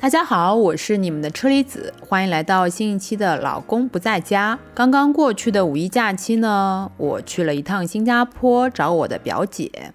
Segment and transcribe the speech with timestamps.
[0.00, 4.56] 大家好，我是你们的车厘子，欢迎来到新一期的《老公不在家》。
[4.72, 9.92] 刚刚过去的五一假期呢，我去了一趟新加坡找我的表姐。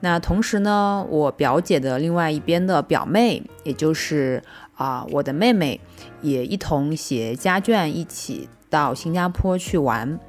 [0.00, 4.42] 那同时呢，我表姐的另外一边的表妹，也就是
[4.74, 5.80] 啊我的妹妹，
[6.20, 10.20] 也一同携家眷一起到新加坡去玩。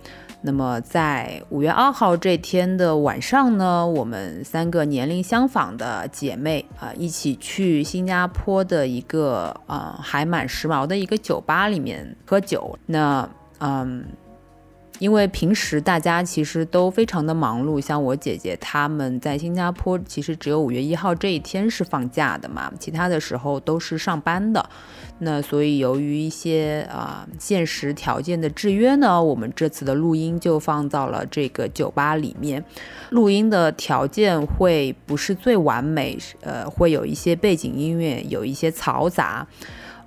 [0.41, 12.77] 那么在五月二号这天的晚上呢，我们三个年龄相仿的姐妹啊，一起去新加坡的一个啊还蛮时髦的一个酒吧里面喝酒。
[12.85, 14.05] 那嗯。
[14.99, 24.69] 因为平时大家其实都非常的忙碌，像我姐姐他们在新加坡，其实只有五月一号这一天是放假的嘛，其他的时候都是上班的。
[25.19, 32.63] 那所以由于一些啊现实条件的制约呢，我们这次的录音就放到了这个酒吧里面，
[33.09, 39.47] 录音的条件会不是最完美，呃，会有一些背景音乐，有一些嘈杂。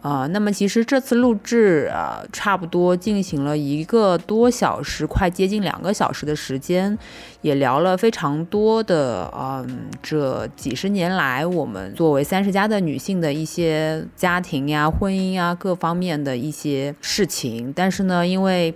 [0.03, 6.99] 啊，那么其实这次录制啊，差不多进行了一个多小时，快接近两个小时的时间，
[7.43, 17.71] 也聊了非常多的，嗯，这几十年来我们作为三十加的女性的一些家庭呀、婚姻啊各方面的一些事情。
[17.77, 18.75] 但是呢，因为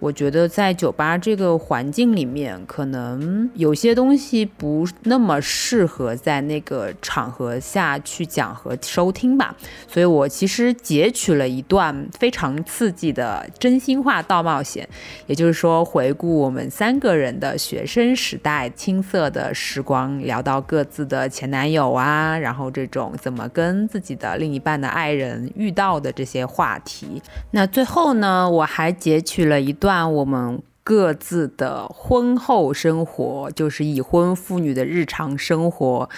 [0.00, 9.54] 我觉得在酒吧这个环境里面，可能有些东西不那么适合在那个场合下去讲和收听吧，
[9.86, 14.88] 所以我其实截取了一段非常刺激的真心话大冒险，
[15.26, 27.20] 也就是说回顾我们三个人的学生时代青涩的时光，聊到各自的前男友啊，然后这种怎么跟自己的另一半的爱人遇到的这些话题。
[27.50, 29.89] 那最后呢，我还截取了一段。
[30.06, 36.08] 我们各自的婚后生活，就是已婚妇女的日常生活，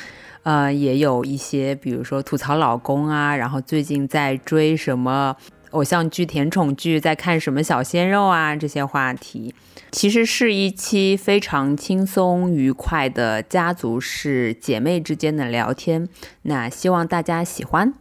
[0.44, 5.36] 呃，也有一些，比如说吐槽老公啊，然后最近在追什么
[5.70, 9.54] 偶像剧、甜宠剧，在看什么小鲜肉啊，这些话题，
[9.90, 16.08] 其实是一期非常轻松愉快的家族式姐妹之间的聊天。
[16.42, 17.94] 那希望大家喜欢。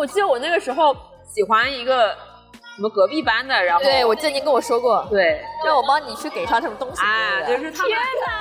[0.00, 0.96] 我记得我那个时候
[1.28, 2.08] 喜欢一个
[2.74, 7.92] 什么隔壁班的，然后对我记得您跟我说过，对，让我帮你去给他什么东西，啊，就是他们。
[7.92, 8.32] 天哪！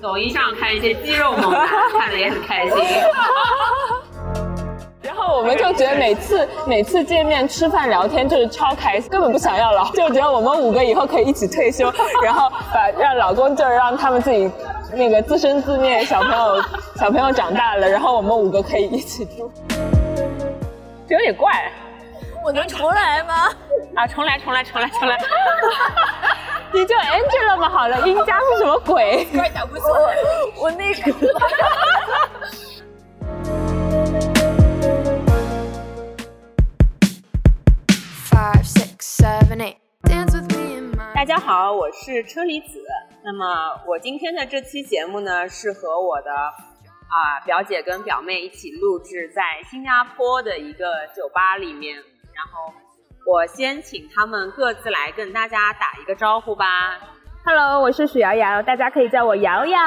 [0.00, 2.78] 抖音上看一些肌肉猛男，看的也很开心。
[5.04, 11.92] 然后我们就觉得每次每次见面吃饭聊天就是超开心，根本不想要老，就觉得我们五个以后可以一起退休，
[12.22, 14.50] 然后把让老公就是让他们自己。
[14.94, 16.62] 那个自生自灭，小朋友
[16.96, 19.52] 小朋友长大了，然后我们五个可以一起住，
[21.06, 21.70] 这有点怪。
[22.44, 23.50] 我能重来吗？
[23.94, 25.18] 啊，重来，重来，重来，重来。
[26.72, 27.68] 你就 Angela 吗？
[27.68, 29.26] 好了，英家是什么鬼？
[29.34, 29.82] 快打不出，
[30.56, 31.12] 我那个。
[38.30, 39.76] Five, six, seven, eight.
[41.18, 42.80] 大家好，我是车厘子。
[43.24, 43.44] 那么
[43.88, 51.96] 我今天的这期节目呢，是和我的啊表姐跟表妹一起录制在新加坡的一个酒吧里面。
[51.96, 52.72] 然后
[53.26, 57.00] 我先请他们各自来跟大家打一个招呼吧。
[57.44, 59.78] Hello，我是许瑶瑶，大家可以叫我瑶瑶。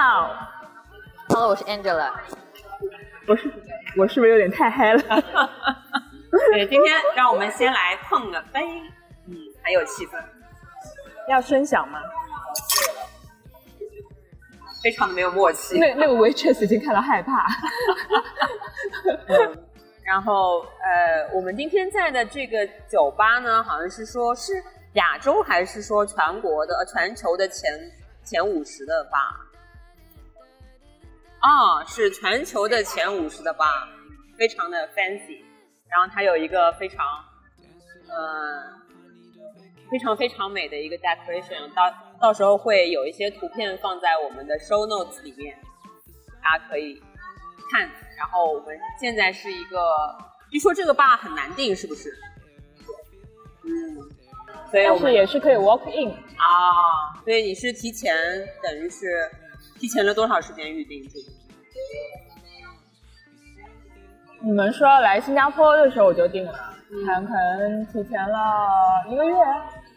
[1.29, 2.11] Hello，我是 Angela。
[3.25, 3.49] 我是
[3.95, 4.99] 我是不是有点太嗨了？
[6.51, 8.59] 对，今天让我们先来碰个杯，
[9.29, 10.21] 嗯，很有气氛。
[11.27, 11.99] 要声响吗？
[14.83, 15.77] 非常的没有默契。
[15.77, 17.45] 那那个 waitress 已经看到害怕。
[20.03, 24.53] 然后呃，我们今天在的这个酒吧呢，好像是说是
[24.93, 27.71] 亚洲还是说全国的、全球的前
[28.25, 29.19] 前五十的吧？
[31.39, 33.87] 啊，是全球的前五十的吧，
[34.37, 35.43] 非常的 fancy。
[35.87, 37.05] 然后它有一个非常
[38.09, 38.63] 呃
[39.91, 41.83] 非常非常美的一个 decoration，到。
[42.21, 45.57] 到时候会有一些图片放在我们的 show notes 里面，
[46.43, 47.01] 大家可以
[47.71, 47.89] 看。
[48.15, 49.79] 然后我们现在是一个，
[50.51, 52.15] 据说这个 bar 很难定，是不是？
[53.63, 53.97] 嗯，
[54.69, 57.09] 所以但是也是可以 walk in 啊。
[57.25, 58.15] 所以你是提前，
[58.61, 59.27] 等于是
[59.79, 61.03] 提前了多少时间预定？
[64.41, 66.53] 你们说要来新加坡的时候我就定了，
[66.87, 69.35] 可能提前了一个月。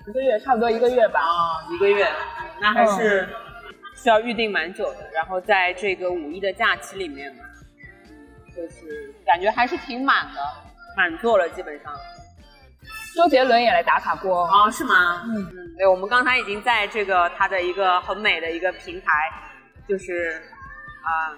[0.06, 1.20] 一个月，差不多一个月吧。
[1.20, 2.06] 啊，一个月，
[2.60, 3.26] 那还是
[3.96, 5.10] 需要预定蛮久的。
[5.14, 7.44] 然后在这个五一的假期里面嘛，
[8.54, 10.40] 就是感觉还是挺满的，
[10.96, 11.92] 满座了基本上。
[13.16, 14.70] 周杰伦也来打卡过啊？
[14.70, 15.22] 是吗？
[15.24, 15.74] 嗯嗯。
[15.78, 19.08] 对，我们刚才已经在这个他的一个很美的一个平台
[19.88, 20.42] 就是
[21.02, 21.32] 啊、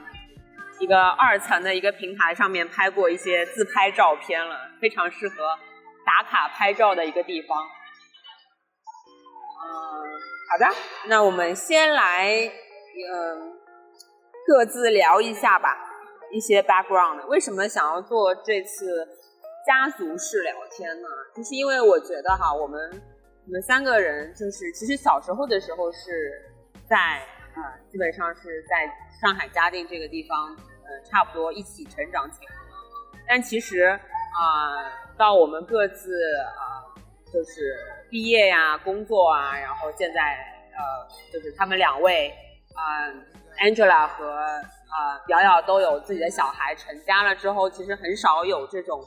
[0.81, 5.37] 一个二层的一个平台上面拍过一些自拍照片了，非常适合
[6.05, 7.59] 打卡拍照的一个地方。
[9.67, 9.73] 嗯，
[10.51, 10.67] 好的，
[11.09, 12.31] 那我们先来
[13.11, 13.53] 嗯
[14.47, 15.77] 各自聊一下吧，
[16.33, 17.27] 一些 background。
[17.27, 19.07] 为什么想要做这次
[19.67, 21.09] 家族式聊天呢？
[21.35, 22.79] 就是因为我觉得哈，我们
[23.47, 26.33] 我们三个人就是其实小时候的时候是
[26.89, 27.21] 在
[27.57, 28.89] 呃基本上是在
[29.21, 33.99] 上海嘉定这个地方呃差不多一起成长起来的，但其实
[34.39, 36.13] 啊、到我们各自
[36.45, 36.86] 啊、
[37.37, 37.77] 就是
[38.09, 40.39] 毕业呀、工作啊，然后现在
[40.73, 42.33] 呃就是他们两位
[42.73, 43.13] 啊、
[43.63, 49.05] Angela 和啊、瑶瑶都有自己的小孩成家了之后，其实很少有这种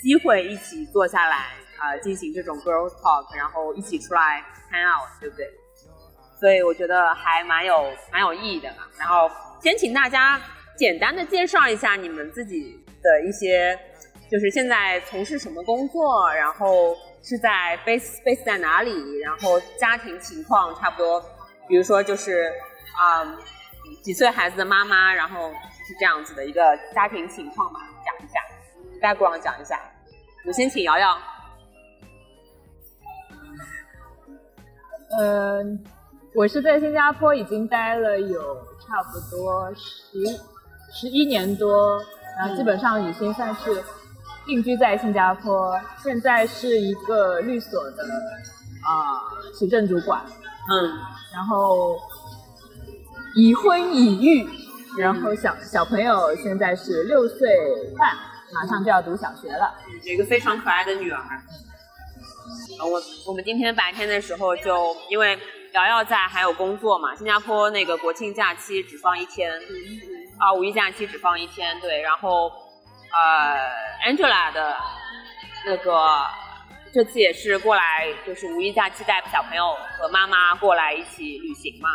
[0.00, 1.36] 机会一起坐下来
[1.78, 4.40] 啊、呃进行这种 girls talk，然后一起出来
[4.70, 5.50] hang out，对不对？
[6.38, 8.84] 所以我觉得还蛮有蛮有意义的嘛。
[9.00, 9.28] 然后
[9.60, 10.40] 先请大家
[10.76, 13.76] 简单的介绍一下你们自己的一些，
[14.30, 16.94] 就是现在从事什么工作，然后
[17.24, 21.20] 是在 base base 在哪里，然后家庭情况差不多，
[21.66, 22.52] 比如说就是
[22.96, 23.24] 啊、
[24.02, 28.38] 几岁孩子的妈妈，然后是这样子的一个家庭情况吧，讲一下
[29.00, 29.80] background 讲一下。
[30.46, 31.18] 我先请瑶瑶。
[35.18, 35.82] 嗯，
[36.34, 40.18] 我是在新加坡已经待了有差不多十
[40.92, 42.04] 十一年多，
[42.36, 43.82] 然后基本上已经算是
[44.46, 45.78] 定居在新加坡。
[46.02, 48.04] 现在是一个律所的
[48.82, 49.20] 啊、
[49.54, 50.22] 行政主管，
[50.70, 50.92] 嗯
[51.32, 51.98] 然后
[53.34, 54.46] 已婚已育，
[54.98, 57.48] 然后小小朋友现在是六岁
[57.98, 58.14] 半，
[58.52, 59.74] 马上就要读小学了。
[60.04, 61.20] 有一个非常可爱的女儿。
[62.78, 65.38] 呃我我们今天白天的时候就因为
[65.72, 69.50] 瑶瑶在还有工作嘛，新加坡那个国庆假期只放一天，
[70.38, 72.50] 啊五一假期只放一天，对，然后
[73.16, 74.76] 呃 Angela 的
[75.64, 76.26] 那个
[76.92, 81.88] 这次也是过来，就是五一假期带小朋友和妈妈过来一起旅行嘛，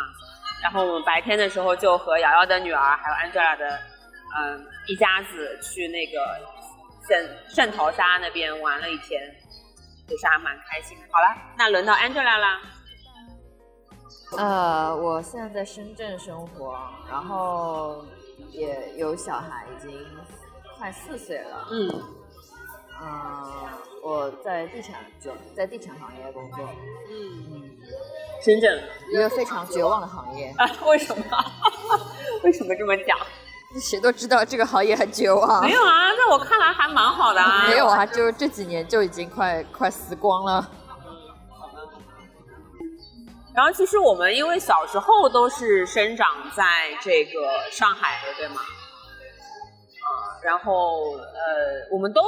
[0.62, 3.80] 然后我们白天的时候就和瑶瑶的女儿还有 Angela 的
[4.32, 6.38] 嗯、一家子去那个
[7.08, 9.20] 圣圣淘沙那边玩了一天，
[10.06, 11.04] 也是还蛮开心的。
[11.10, 12.60] 好了，那轮到 Angela 啦。
[14.38, 16.78] 呃，我现在在深圳生活，
[17.10, 18.04] 然后
[18.52, 19.90] 也有小孩，已经
[20.80, 21.68] 快四岁了。
[21.70, 22.02] 嗯
[23.02, 23.68] 嗯、
[24.02, 26.66] 我在地产就在地产行业工作，
[27.10, 27.70] 嗯，
[28.42, 28.82] 深圳
[29.12, 30.54] 一个非常绝望的行业。
[30.56, 30.66] 啊？
[30.86, 31.24] 为什么？
[32.44, 33.18] 为什么这么讲？
[33.78, 35.62] 谁都知道这个行业很绝望。
[35.62, 37.68] 没有啊，在我看来还蛮好的啊。
[37.68, 40.66] 没有啊，就这几年就已经快快死光了。
[43.54, 46.64] 然后其实我们因为小时候都是生长在
[47.02, 48.60] 这个上海的，对吗？
[50.40, 52.22] 啊，然后呃，我们都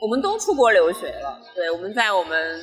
[0.00, 2.60] 我们都出国留学了，对，我们在我们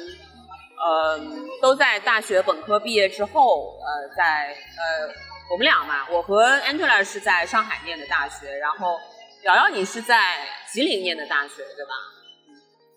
[0.78, 1.20] 呃
[1.62, 5.14] 都在大学本科毕业之后，呃，在呃
[5.52, 8.98] 我们俩嘛，我和 Angela 是在上海念的大学，然后
[9.44, 11.92] 瑶瑶你是在吉林念的大学，对吧？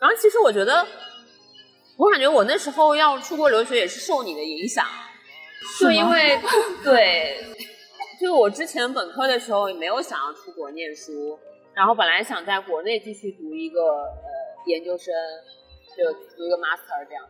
[0.00, 0.86] 然后其实我觉得。
[1.96, 4.84] 我感觉我那时候要出国留学也是受你的影响，
[5.78, 6.36] 就因为
[6.82, 7.36] 对，
[8.20, 11.38] 就我之前本科的时候也没有想要出国念书，
[11.74, 14.28] 然后本来想在国内继续读一个呃
[14.66, 15.14] 研究生，
[15.96, 17.24] 就读一个 master 这样，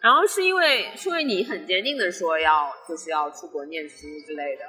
[0.00, 4.64] 然后是因为是因为你很坚定的说要就是要出国念书之类的，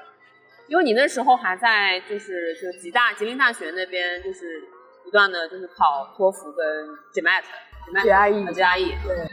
[0.68, 4.62] 因为你那时候还在就是就吉大吉林大学那边就是
[5.04, 7.44] 不断的就是考托福跟 GMAT。
[7.82, 9.28] GRE GRE 对，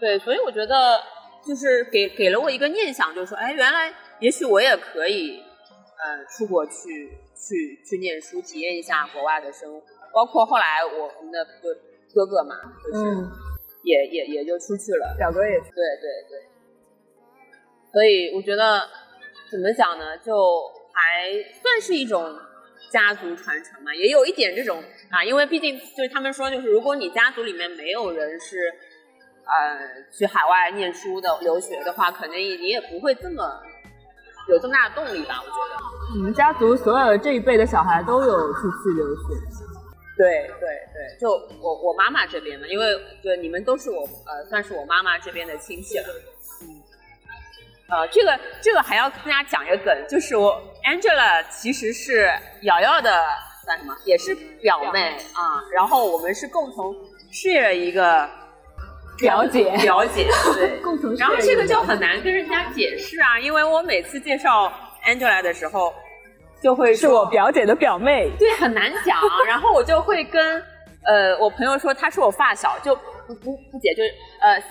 [0.00, 1.00] 对，所以我觉得
[1.46, 9.86] 就是给给了我一个念想，就是说，哎，原来也许我也可以，呃，出国去去去念书，体验一下国外的生活。
[10.12, 11.74] 包括后来我我们的哥
[12.14, 13.30] 哥哥嘛，就是嗯，
[13.82, 15.14] 也、也也就出去了。
[15.18, 15.68] 表哥也对
[16.00, 16.42] 对对，
[17.92, 18.88] 所以我觉得
[19.50, 20.32] 怎么讲呢，就
[20.94, 22.34] 还算是一种
[22.90, 28.56] 家族传承嘛，也有一点这种啊，因为毕竟就是他们说，就是如果你家族里面没有人是
[29.44, 33.62] 呃去海外念书的留学的话，可能你你也不会这么
[34.48, 36.16] 有这么大的动力吧，我觉得。
[36.16, 39.22] 你们家族所有这一辈的小孩都有出去留学。
[40.16, 42.86] 对对对，就我我妈妈这边的，因为
[43.22, 46.06] 对你们都是我呃算是我妈妈这边的亲戚了。
[46.62, 46.80] 嗯，
[47.90, 53.26] 呃，这个这个还要跟大家讲一个梗，就是我 Angela 其实是瑶瑶的
[53.62, 56.94] 算什么，也是表妹啊、然后我们是共同
[57.30, 58.26] share 一个
[59.18, 60.78] 表姐表姐对。
[60.82, 64.72] 共同然后这个就就很难跟人家解释啊，因为我每次介绍
[65.04, 65.92] Angela 的时候，
[66.62, 68.30] 就会是我表姐的表妹。
[68.38, 69.18] 对，很难讲。
[69.46, 70.62] 然后我就会跟
[71.04, 72.94] 呃我朋友说她是我发小，就
[73.26, 74.62] 不不不解，就是呃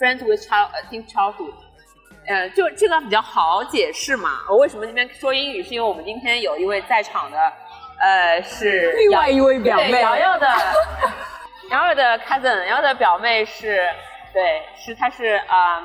[0.00, 1.52] friends with child think childhood。
[2.28, 4.30] 呃，就这个比较好解释嘛。
[4.48, 5.62] 我为什么今天说英语？
[5.62, 7.36] 是因为我们今天有一位在场的，
[8.00, 10.46] 呃，是另外一位表妹瑶瑶的
[11.70, 13.88] 瑶瑶的 cousin，瑶瑶的表妹是，
[14.32, 15.82] 对，是她是啊、呃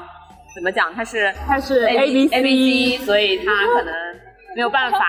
[0.56, 0.94] 怎么讲？
[0.96, 3.94] 她是她是 A B C，所以她可能
[4.56, 5.00] 没有办法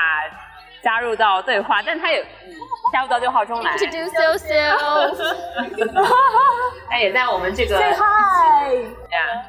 [0.82, 2.52] 加入到对话，但她也、嗯、
[2.92, 3.74] 加入到对话中来。
[3.76, 5.16] Introduce yourself。
[6.88, 8.74] 她也在我们这个 hi。
[9.10, 9.42] 呀，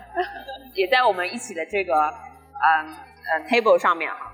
[0.74, 2.96] 也在我们一起的这个嗯
[3.34, 4.32] 嗯 table 上面哈，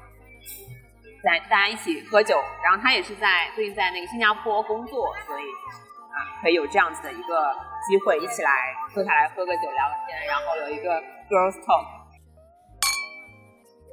[1.24, 5.44] 在大家一起喝酒，然后他也是在最近在那个新加坡工作，所以
[6.16, 7.54] 啊、可以有这样子的一个
[7.86, 11.86] 机会一起来坐下来喝个酒聊个天，然后有一个 girls talk，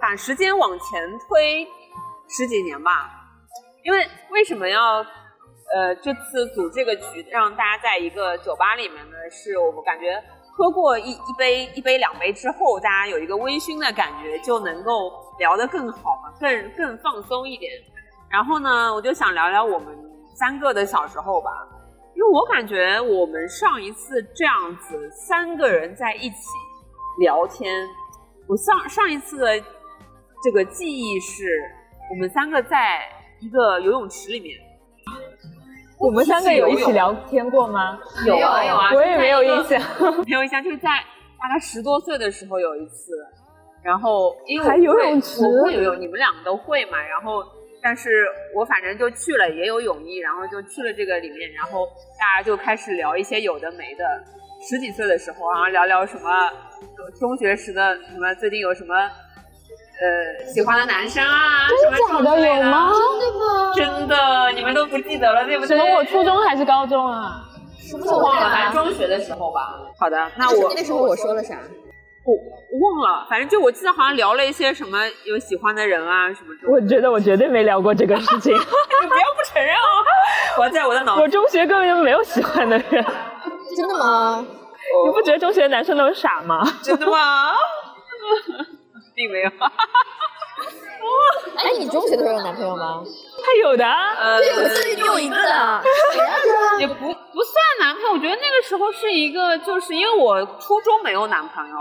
[0.00, 1.66] 把时间往前推
[2.28, 3.10] 十几年吧，
[3.82, 5.04] 因为为什么要
[5.74, 9.16] 呃这次组这个局让大家在一个酒吧里面呢？
[9.30, 10.22] 是我们感觉
[10.56, 17.72] 喝过一一杯一杯两杯之后，大家有一个微醺的感觉，就能够聊得更好嘛，更更放松一点。
[18.30, 19.98] 然后呢，我就想聊聊我们
[20.34, 21.50] 三个的小时候吧，
[22.14, 26.36] 因为我感觉我们上一次这样子三个人在一起
[27.20, 27.72] 聊天，
[28.46, 29.46] 我上上一次的
[30.42, 31.44] 这个记忆是
[32.10, 33.00] 我们三个在
[33.40, 34.58] 一个游泳池里面。
[35.98, 37.98] 我们三个有一起聊天过吗？
[38.26, 39.80] 有啊有啊，我也没有印象。
[40.26, 40.88] 没有印象，就是在
[41.38, 43.12] 大概十多岁的时候有一次，
[43.84, 47.44] 然后因为还游泳池我会游泳，你们两个都会嘛，然后
[47.82, 51.86] 但是我反正就去了，也有泳衣，然后就去了这个里面，然后
[52.18, 54.04] 大家就开始聊一些有的没的，
[54.68, 56.50] 十几岁的时候，然后聊聊什么
[57.18, 62.92] 中学时的什么最近有什么呃喜欢的男生啊，什么假的有吗？
[62.92, 63.72] 真的吗？
[63.74, 65.76] 真的，你们都不记得了，对不对？
[65.76, 65.96] 什么？
[65.96, 67.42] 我初中还是高中啊？
[68.06, 69.78] 我忘了，反正中学的时候吧。
[69.98, 71.58] 好的，那我那时候我说了啥？
[72.24, 72.34] 我
[72.70, 76.72] 我忘了，反正就我记得好像聊了一些什么有喜欢的人啊什么这种。
[76.74, 78.52] 我觉得我绝对没聊过这个事情。
[78.54, 79.80] 你不要不承认哦！
[80.58, 83.04] 我在我的脑我中学根本就没有喜欢的人。
[83.76, 84.44] 真的吗？
[85.06, 86.62] 你不觉得中学的男生都傻吗？
[86.82, 87.54] 真的吗？
[89.14, 89.50] 并没有。
[91.56, 93.02] 哎，你中学的时候有男朋友吗？
[93.44, 94.14] 他有的啊。
[94.14, 95.82] 呃，我记得你有一个的。
[96.78, 101.76] 也不不算男朋友，我觉得那个时候是一个，就是因为我初中没有男朋友，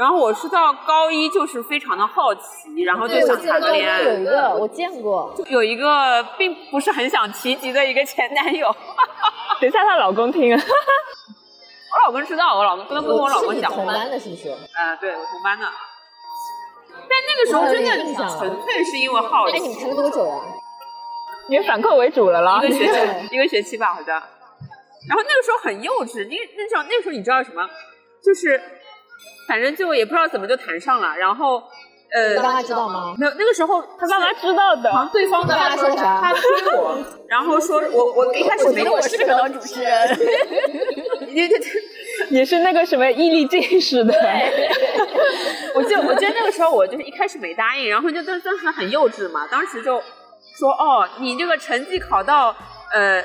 [0.00, 4.00] 然后我是到高一就是非常的好奇，然后就想谈个恋爱。
[4.00, 5.30] 有一个，我见过。
[5.48, 8.74] 有一个并不是很想提及的一个前男友，
[9.60, 10.58] 等一下，她老公听啊。
[11.92, 13.70] 我老公知道，我老公不能不跟我老是你公讲。
[13.70, 14.48] 同班的，是不是？
[14.48, 15.66] 啊，对我同班的。
[17.06, 17.90] 但那个时候真的
[18.38, 20.34] 纯粹是因为好哎，奇，你们谈了多久呀？
[21.48, 22.74] 你反客为主了啦一个。
[22.74, 24.14] 学对期， 一个学期吧，好像。
[24.14, 27.68] 然后那个时候很幼稚，因为那时候那个时候你知道什么？
[28.24, 28.60] 就是
[29.46, 31.62] 反正就也不知道怎么就谈上了，然后
[32.12, 33.14] 呃他，爸妈知道吗？
[33.18, 34.92] 没有那个时候他爸妈知道的。
[34.92, 36.42] 好像对方的爸妈说的啥他追
[36.76, 36.98] 我，
[37.28, 41.60] 然后说我我一开始没那么适合当主持人，对对对。
[42.28, 44.14] 你是那个什么毅力进士的。
[45.74, 50.00] 我记得，我记得那个时候我就是一开始没答应，然后就当当时很幼稚嘛，当时就
[50.58, 52.54] 说哦，你这个成绩考到
[52.92, 53.24] 呃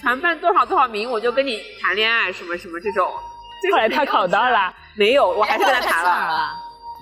[0.00, 3.12] 全班多少多少名，我就跟你谈恋爱什么什么这种。
[3.72, 4.72] 后来他考到了。
[4.96, 6.10] 没有，我还是跟他谈了。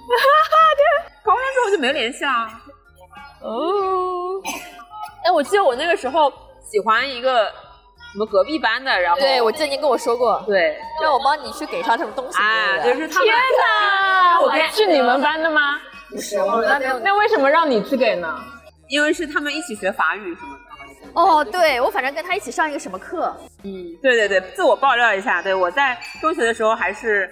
[0.09, 0.15] 哈
[0.51, 1.13] 哈，对。
[1.25, 2.31] 考完之后就没有联系了。
[3.43, 4.41] 哦。
[5.25, 7.47] 哎，我记得我那个时候喜欢一个
[8.13, 12.39] 什么隔壁班的，然后对，我记得您跟我说过，对让我帮你去给他什么东西。
[12.39, 14.41] 啊，就是他们天哪！
[14.41, 15.79] 我跟是你们班的吗？
[16.11, 16.99] 不是，我们班没有。
[17.01, 18.39] 那为什么让你去给呢？
[18.89, 20.65] 因为是他们一起学法语什么的。
[21.15, 27.31] 哦，对，我反正跟他一起上一个什么课，嗯，对对对，自我爆料一下，对我在中学的时候还是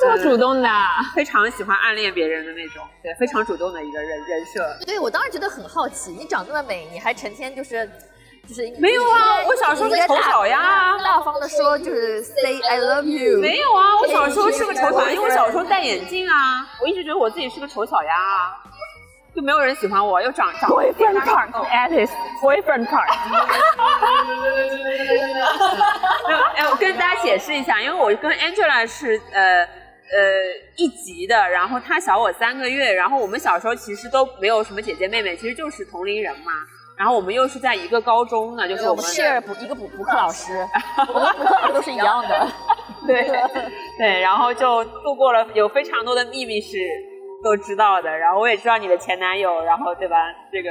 [0.00, 0.88] 这么主动的啊。
[1.14, 4.84] 非常喜欢暗恋别人的那种，对，非常主动的一个人人设。
[4.84, 7.88] 对我当时觉得很好奇，你长那么美，你还成天就是
[8.48, 18.62] 就是没有啊我小时候是丑小鸭啊大方的说就是 say I love you，没有啊，我小时候是个丑小鸭，因为我小时候戴眼镜啊，我一直觉得我自己是个丑小鸭啊，
[19.36, 22.10] 就没有人喜欢我，又长长 Boyfriend card, Alice.
[22.40, 23.06] Boyfriend card.
[26.26, 29.68] 没有，哎，我跟大家解释一下，因为我跟 Angela 是呃呃
[30.76, 36.52] 一级的，然后她小我三个月，然后我们小时候其实都没有什么姐姐妹妹，其实就是同龄人嘛。
[36.96, 40.66] 然后我们又是在一个高中呢，就是我们我们 share 补一个补补课老师，
[41.12, 42.48] 我们补课老师都是一样的。
[43.06, 43.22] 对
[43.98, 46.78] 对，然后就度过了有非常多的秘密是
[47.46, 50.16] 都知道的，然后我也知道你的前男友，然后对吧？
[50.50, 50.70] 这个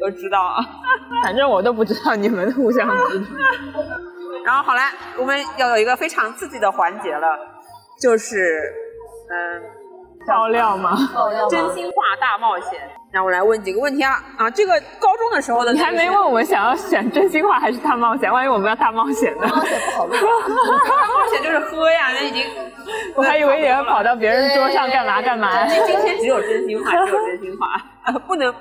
[0.00, 0.56] 都知道。
[1.22, 3.26] 反正我都不知道你们互相知道。
[4.44, 4.80] 然后好了，
[5.18, 7.38] 我们要有一个非常刺激的环节了，
[8.00, 8.72] 就是
[9.30, 9.62] 嗯，
[10.26, 10.96] 爆料吗？
[11.14, 12.80] 爆料吗真心话大冒险。
[13.14, 14.50] 让我来问几个问题啊啊！
[14.50, 18.30] 这个高中的时候的，你还没问我们想要选真心话还是大冒险？
[18.32, 19.46] 万一我们要大冒险呢？
[19.46, 20.08] 冒险不好。
[20.10, 22.44] 大冒险就是喝呀，那已经。
[23.14, 25.64] 我还以为你要跑到别人桌上干嘛干嘛。
[25.68, 28.52] 今天只有真心话，只有真心话，不能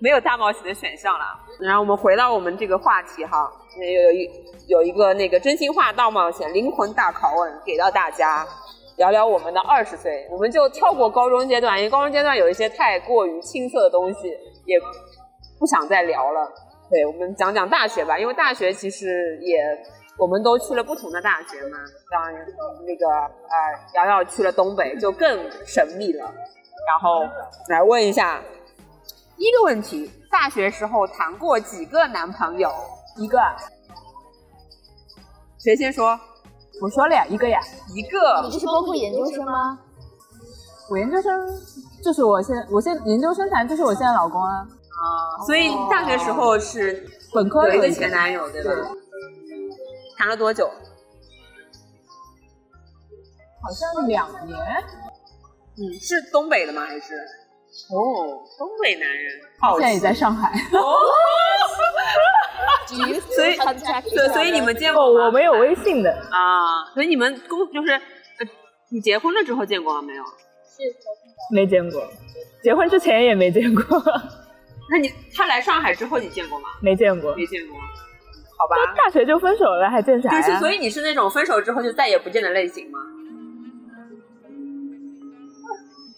[0.00, 1.24] 没有大冒险的选项了。
[1.60, 4.30] 然后我们回到我们这个话题哈，有有一
[4.66, 8.44] 有一个那个真心话大冒险灵魂大拷问给到大家，
[8.96, 14.28] 聊聊我们的二十岁，我们就跳过高中阶段，因为高中阶段有一些太过于青涩的东西，
[14.64, 14.78] 也
[15.58, 16.50] 不想再聊了。
[16.88, 19.58] 对，我们讲讲大学吧，因为大学其实也
[20.18, 21.78] 我们都去了不同的大学嘛，
[22.10, 22.46] 当然
[22.86, 26.24] 那个呃瑶瑶去了东北，就更神秘了。
[26.88, 27.22] 然后
[27.68, 28.40] 来问一下
[29.36, 32.70] 第一个问题：大学时候谈过几个男朋友？
[33.16, 33.38] 一个，
[35.58, 36.18] 谁先说？
[36.80, 37.60] 我说了呀，一个呀。
[37.94, 38.50] 一个你。
[38.52, 39.78] 这是包括研究生吗？
[40.88, 41.32] 我研究生
[42.04, 47.04] 就是我现我现研究生谈就是我现在老公啊，啊，所以大学时候是
[47.34, 48.70] 本科有一个前男友，对吧？
[50.16, 50.70] 谈了多久？
[53.62, 54.58] 好像两年。
[55.78, 56.82] 嗯，是东北的吗？
[56.86, 57.14] 还是？
[57.90, 59.40] 哦，东北男人，
[59.78, 60.52] 现在也在上海。
[62.86, 68.46] 所以对，所以你们见过我没有微信的，啊，所以你们公就是，呃
[68.88, 70.02] 你结婚了之后见过吗？
[70.02, 70.22] 没有？
[71.52, 72.02] 没见过。
[72.62, 73.82] 结婚之前也没见过，
[74.90, 76.68] 那你他来上海之后你见过吗？
[76.80, 77.34] 没见过。
[77.34, 77.76] 没见过，
[78.56, 78.76] 好吧。
[78.96, 80.40] 大学就分手了，还见啥呀？
[80.40, 82.98] 就是，所以你是那种分手之后就再也不见的类型吗？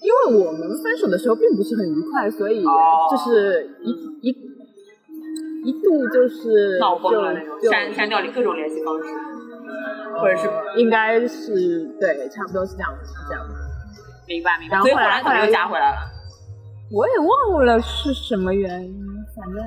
[0.09, 2.73] 因为我们分手的时候并不是很愉快，所以哦
[3.11, 3.91] 就是一
[4.23, 4.31] 一
[5.65, 9.09] 一度就是闹崩了那种，删删掉你各种联系方式，
[10.19, 12.91] 或者是应该是对，差不多是这样
[13.29, 13.45] 这样。
[14.27, 14.77] 明白明白。
[14.77, 15.97] 然后所以后后来后来来怎么又加回来了？
[16.91, 18.97] 我也忘了是什么原因，
[19.37, 19.63] 反正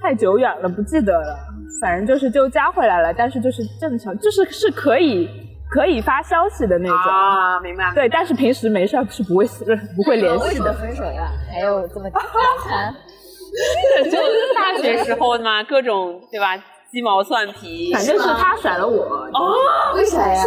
[0.00, 1.36] 太久远了，不记得了。
[1.82, 5.28] 反正就是就加回来了，但是就是正常，就是是可以
[5.70, 6.96] 可以发消息的那种。
[6.96, 7.92] 啊，明白。
[7.94, 9.64] 对，但是平时没事儿是不会是
[9.96, 10.72] 不会联系的。
[10.74, 11.30] 分手呀？
[11.52, 12.20] 还有这么两
[12.68, 12.94] 餐？
[14.10, 14.18] 就
[14.54, 16.56] 大学时候嘛，各种对吧，
[16.90, 17.92] 鸡毛蒜皮。
[17.92, 19.02] 反正是他甩了我，
[19.32, 20.42] 哦，为啥呀？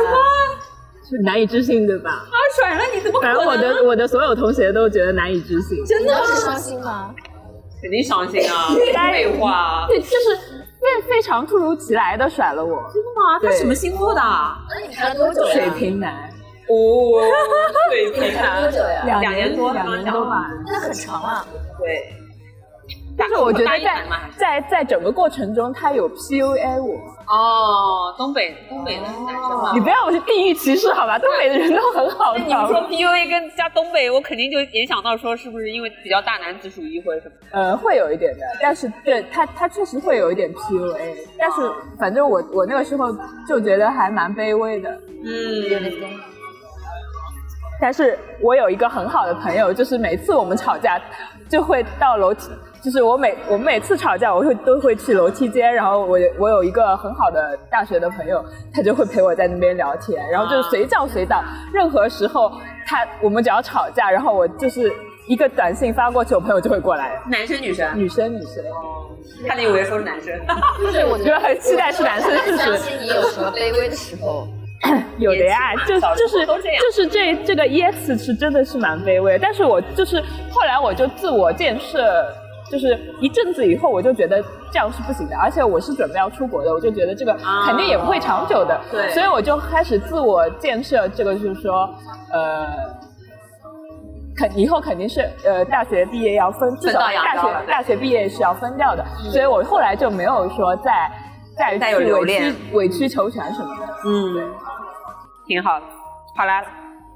[1.10, 2.26] 是难以置信，对吧？
[2.32, 3.40] 他甩了你，怎么可反能？
[3.44, 5.84] 正我的我的所有同学都觉得难以置信。
[5.86, 7.14] 真的你当时伤心吗？
[7.82, 8.70] 肯定伤心啊，
[9.12, 9.86] 废话。
[9.90, 10.53] 对，就是
[10.84, 12.84] 非非常突如其来的甩了我。
[12.94, 13.40] 真的吗？
[13.42, 14.22] 他什么星座的？
[14.22, 15.54] 那你谈了多久呀？
[15.54, 16.30] 水瓶男，
[16.68, 17.24] 哦，
[17.90, 19.04] 水瓶谈了多久呀？
[19.06, 20.50] 两年多两年多吧。
[20.68, 21.46] 那很长啊。
[21.80, 22.14] 对。
[23.16, 24.04] 但是我觉得在
[24.38, 26.96] 在在整个过程中，他有 PUA 我。
[27.26, 29.14] 哦，东北东北的男
[29.48, 29.80] 生嘛你。
[29.80, 31.18] 不要我是地域歧视好吧？
[31.18, 32.40] 东北的人都很好的。
[32.40, 37.36] 你们说 PUA 跟加东北，我肯定就联想到说是不是因为比较大男子主义或者什么？
[37.52, 43.16] 呃，会有一点的，但是对他他确实会有一点 PUA，但是反正我我那个时候
[43.48, 44.90] 就觉得还蛮卑微的。
[45.26, 46.10] 嗯，
[47.80, 51.00] 但是我有一个很好的朋友，就是每次我们吵架
[51.50, 52.50] 就会到楼梯，
[52.84, 58.44] 就是我每我们每次吵架，我会都会去楼梯间，然后我我有一个很好的大学的朋友，
[58.74, 61.42] 他就会陪我在那边聊天，然后就是随叫随到，
[61.74, 62.52] 任何时候
[62.86, 64.92] 他我们只要吵架，然后我就是
[65.28, 67.90] 一个短信发过去，我朋友就会过来，男生女生？
[67.98, 69.16] 女生女生，哦，
[69.48, 70.34] 看你以为说是男生。
[70.80, 72.78] 就是 我觉得很期待是男生事相实。
[72.80, 74.46] 信你有什么卑微的时候。
[75.18, 82.28] 有的呀，就就是候都这样就是这这个 yes 是真的是蛮卑微的，但是我就是后来我就自我建设，
[82.72, 91.90] 就是一阵子以后我就觉得这样是不行的，而且我是准备要出国的，我就觉得这个啊肯定也不会长久的，对所以我就开始自我建设，这个就是说，
[92.32, 92.68] 呃。
[94.36, 101.12] 肯以后肯定是呃大学毕业要分，至少大学大学毕业是要分掉的，所以我后来就没有说再
[101.56, 103.86] 再去委曲委曲求全什么的。
[104.08, 104.52] 嗯，
[105.46, 105.86] 挺好的。
[106.36, 106.64] 好啦，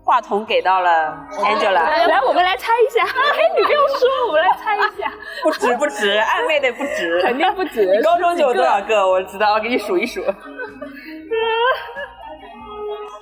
[0.07, 3.03] 话筒给到了 Angela，来，我们来猜一下。
[3.03, 5.11] 哎，你不用说，我们来猜一下。
[5.43, 7.85] 不止不止，暧昧的不止，肯定不止。
[7.85, 9.05] 你高中就有多少个？
[9.05, 10.23] 我知道，我给你数一数。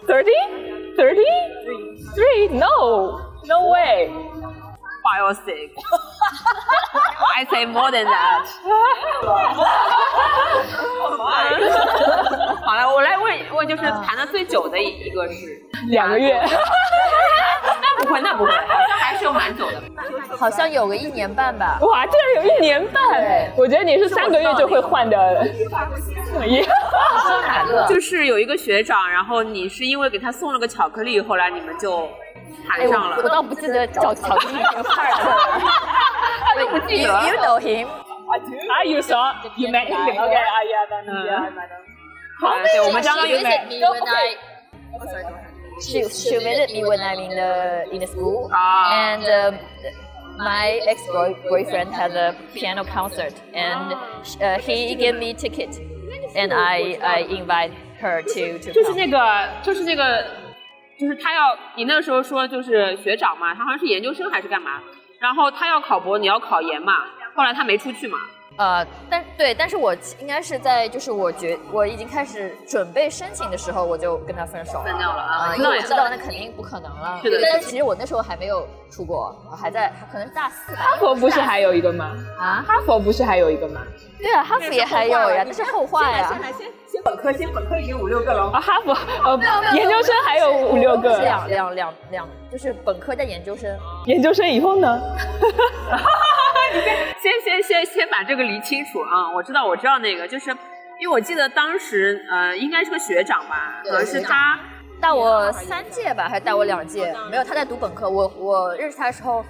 [0.08, 0.32] Thirty,
[0.95, 1.26] thirty,
[2.13, 2.50] three.
[2.52, 4.12] No, no way.
[5.05, 5.69] Five or six.
[7.37, 8.47] I say more than that.
[12.65, 16.41] 好了，我来问问，就是谈的最久的一个是 两个月。
[16.43, 16.49] 那
[18.03, 19.79] 不会会，那不会，好像还是有蛮久的。
[20.37, 21.77] 好像有个一年半吧。
[21.81, 23.21] 哇，竟然有一年半！
[23.21, 25.47] 对我觉得你是三个月就会换的。
[27.87, 32.09] 就是有一个学长，然后你是因为给他送了个巧克力，后来你们就
[32.68, 33.16] 谈哎，上了。
[33.16, 35.28] 我我倒不记得找巧克力这个 part 了。
[36.70, 37.88] 不记得 You you know him？
[38.30, 39.35] Ah, you saw?
[39.56, 39.96] You met him?
[39.96, 41.83] Okay, ah, yeah, then, yeah, I met him.
[42.40, 44.37] 好，对，我们刚刚 She 有 visited 买 me when I.
[45.80, 49.14] She she visited me when I'm in the in the school, Ah.
[49.14, 49.59] and um,
[50.38, 51.00] my ex
[51.48, 53.94] boyfriend had a piano concert, and
[54.42, 55.70] uh, he gave me ticket,
[56.37, 58.96] and I I invite her to to 就是 come.
[58.96, 60.24] 那个，就是那个，
[60.99, 64.81] 就是他要你那时候说就是学长嘛，他好像是研究生还是干嘛，
[65.19, 67.05] 然后他要考博，你要考研嘛，
[67.36, 68.17] 后来他没出去嘛。
[68.58, 74.86] 呃，但对，但是我应该是在就是我觉我已经开始准备申请的时候，我就跟他分手了。
[74.86, 77.19] 分掉了啊啊，因为我知道那肯定不可能了。
[77.21, 80.84] 是的但其实我那时候还没有出国，我还在，可能是大四吧。
[80.84, 82.15] 哈佛不是还有一个吗？
[82.39, 82.63] 啊？
[82.65, 83.81] 哈佛不是还有一个吗？
[84.19, 86.34] 对啊，哈佛也还有呀，那是后话呀。
[86.58, 88.49] 先先本科，先本科已经五六个了。
[88.53, 88.93] 啊，哈佛
[89.25, 89.38] 呃，
[89.75, 93.77] 研究生还有五六个，两两两两，就是本科在研究生。
[94.05, 94.97] 研究生以后呢？
[97.21, 99.29] 先先先先把这个理清楚啊！
[99.36, 100.51] 我知道，我知道那个，就是
[100.99, 104.58] 因为我记得当时呃，应该是个学长吧，对可能是他
[105.01, 107.13] 大我三届吧，还是大我两届？
[107.29, 108.10] 没有，他在读本科。
[108.10, 109.43] 我我认识他的时候，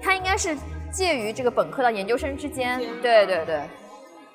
[0.00, 0.56] 他应该是
[0.92, 2.78] 介于这个本科到研究生之间。
[3.02, 3.60] 对对对，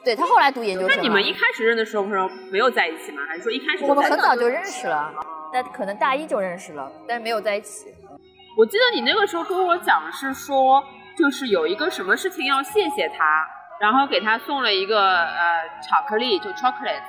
[0.04, 0.98] 对他后来读研究生。
[0.98, 3.22] 那你们一开始认的时候，不是没有在一起吗？
[3.28, 5.14] 还是说一开始我们很早就认识了，
[5.54, 7.94] 但可能大一就认识了，但是没有在一起。
[8.58, 10.84] 我记得你那个时候跟我讲是说，
[11.18, 13.48] 就是有一个什么事情要谢谢他，
[13.80, 17.02] 然后给他送了一个呃巧克力，就 chocolate，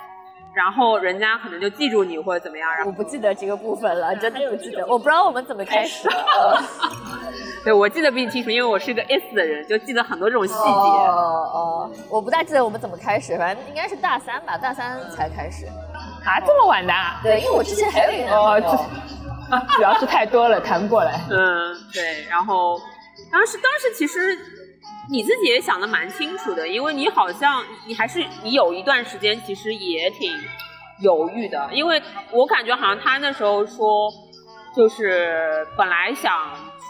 [0.54, 4.86] 然后人家可能就记住你或者怎么样，然后我不记得这个部分了，真的不记得。
[4.86, 6.14] 我不知道我们怎么开始的。
[7.64, 10.60] 对我记得比你清楚，因为我是一个 S 的人，就记得很多这种细节。
[10.60, 15.66] 哦哦，我不大记得我们怎么开始，反正应该是大三吧，大三才开始。
[16.24, 17.20] 啊，这么晚的啊？
[17.22, 18.78] 对，因为我之前还有一个男哦，朋友。
[19.50, 21.20] 这主要是太多了，谈不过来。
[21.30, 22.80] 嗯，对，然后
[23.30, 24.36] 当时当时其实
[25.10, 30.32] 你自己也想的蛮清楚的，因为你好像你还是你有一段时间其实也挺
[31.00, 34.10] 犹豫的，因为我感觉好像他那时候说
[34.74, 36.32] 就是本来想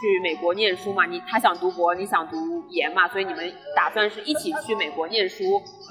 [0.03, 2.37] 去美国念书嘛，你他想读博，你想读
[2.71, 5.45] 研嘛，所以你们打算是一起去美国念书，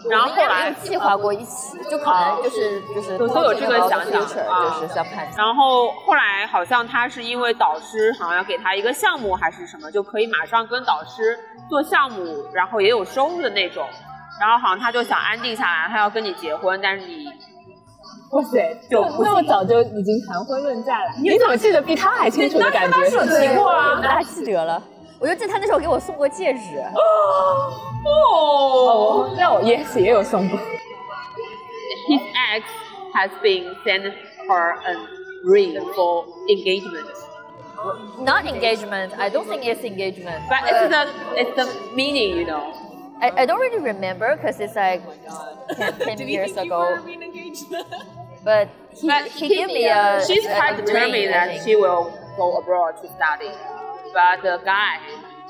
[0.09, 5.25] 然后后没来有计划过一起，就可能就是就是都都有这个想想啊就是想看。
[5.37, 13.87] 然后后来好像他是因为导师好像要给他一个项目还是什么，就可以马上跟导师做项目，然后也有收入的那种。
[14.39, 17.27] 然后好像他就想安定下来，他要跟你结婚，但是你
[18.31, 23.25] 哇塞，就那么早就已经谈婚论嫁了，你怎么记得比他还清楚的感觉？
[23.25, 24.81] 对，我不大记得了。
[25.19, 26.59] 我就记得他那时候给我送过戒指，
[26.95, 27.71] 哦
[28.05, 30.57] 哦，那我 yes 也有送过。
[32.07, 32.63] ，his ex
[33.13, 34.11] has been sent
[34.47, 34.95] her a
[35.45, 37.05] ring for engagement,
[38.23, 39.11] not engagement.
[39.15, 40.41] I don't think it's engagement.
[40.49, 42.73] but it's the it's the meaning, you know.
[43.21, 45.03] I, I don't really remember because it's like
[45.77, 46.97] 10, 10 years ago.
[48.44, 50.22] But he, But he gave me a.
[50.24, 51.62] She's a quite ring, determined I that think.
[51.64, 53.50] she will go abroad to study,
[54.14, 55.00] but the guy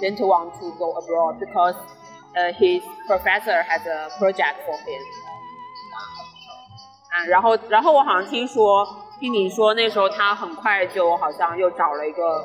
[0.01, 1.77] didn't want to go abroad because
[2.37, 5.03] uh, his professor has a project for him.
[7.13, 8.87] 啊，然后，然后我好像听说，
[9.21, 12.45] 听你说那时候他很快就好像又找了一个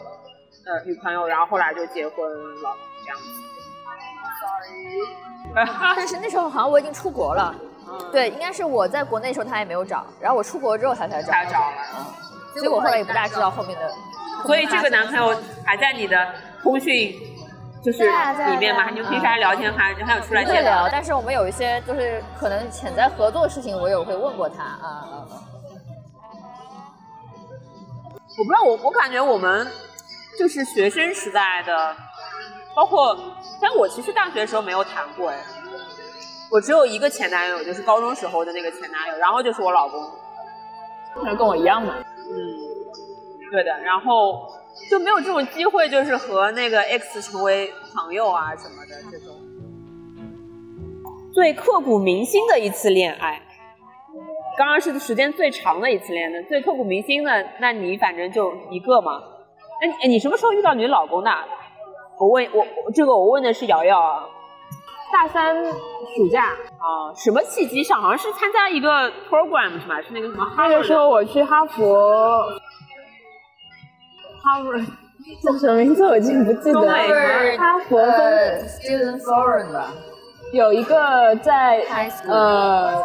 [0.66, 2.30] 呃女朋友，然后后来就结婚
[2.62, 3.24] 了，这样子。
[5.96, 7.54] 但是那时候好像我已经出国了。
[8.13, 11.77] 对，应该是我在国内的时候他也没有找，然后我出国之后他才找，他找了，
[12.55, 13.91] 所以我后来也不大知道后面的。
[14.45, 16.17] 所以这个男朋友还在你的
[16.63, 17.15] 通讯
[17.83, 18.85] 就是里面嘛？
[18.85, 20.89] 对啊你们平时还聊天，还还有出来见聊？
[20.91, 24.63] 但是我们有一些就是可能潜在合作的事情，我有会问过他。
[24.63, 25.27] 啊
[28.39, 29.67] 我不知道，我我感觉我们
[30.39, 31.97] 就是学生时代的，
[32.75, 33.17] 包括，
[33.63, 35.39] 但我其实大学的时候没有谈过哎，
[36.51, 40.01] 我只有一个前男友，就是高中时候的那个前男友，然后就是我老公，
[41.25, 41.95] 那跟我一样嘛。
[41.99, 44.47] 嗯，对的，然后
[44.89, 49.35] 就没有这种机会，就是和那个 X 成为朋友啊什么的这种。
[51.35, 53.43] 最刻骨铭心的一次恋爱，
[54.57, 59.21] 刚刚是时间最长的一次恋爱，最刻骨铭心的，那你反正就一个嘛。
[59.81, 61.31] 那你哎你什么时候遇到你老公的？
[62.19, 64.29] 我问我我这个我问的是瑶瑶啊。
[65.13, 65.55] 大三
[66.17, 66.45] 暑假
[66.79, 68.01] 啊，什么契机上？
[68.03, 70.01] 好像是参加一个 program 是吧？
[70.03, 70.47] 是那个什么？
[70.57, 72.45] 那个时候我去哈佛，
[74.43, 74.73] 哈佛
[75.43, 77.57] 叫什么名字我已经不记得了。
[77.59, 79.89] 哈佛分呃，Student Foreign 吧，
[80.53, 81.83] 有一个在
[82.29, 83.03] 呃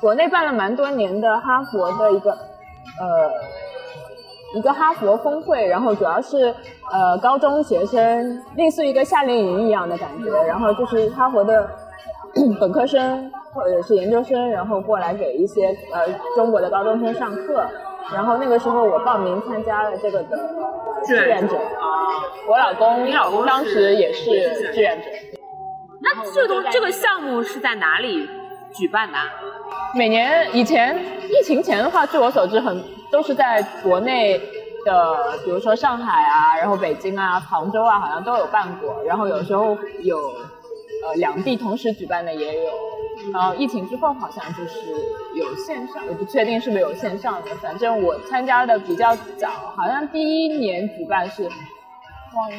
[0.00, 3.30] 国内办了蛮多年的哈佛的一个呃
[4.54, 6.54] 一个哈佛峰会，然后主要是
[6.90, 11.68] 呃高中学生，类似于一个夏令营一样的感觉，然后就是哈佛的
[12.60, 17.66] 本科生或者是研究生，然后过来给一些呃中国的高中生上课。
[18.12, 20.36] 然后那个时候我报名参加了这个的
[21.06, 21.56] 志愿者，
[22.48, 25.04] 我老公你老公当时也是志愿者。
[26.02, 28.28] 那这个这个项目是在哪里
[28.74, 29.24] 举办的啊？
[29.94, 30.96] 每年以前
[31.28, 34.38] 疫情前的话，据我所知，很都是在国内
[34.84, 39.02] 的，比如说上海啊，然后北京啊、杭州啊，好像都有办过。
[39.04, 42.70] 然后有时候有呃两地同时举办的也有。
[43.32, 44.80] 然后疫情之后好像就是
[45.36, 47.54] 有线上，我不确定是不是有线上的。
[47.56, 52.50] 反正我参加的比较早，好像第一年举办是忘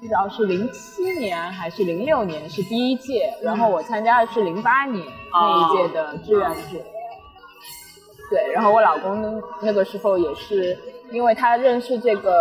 [0.00, 6.82] 不知道是零七年还是零六年是第一届，然后我参加的是零八年那一届的志愿者。
[8.30, 10.78] 对，然后我老公那个时候也是，
[11.10, 12.32] 因为他认识这个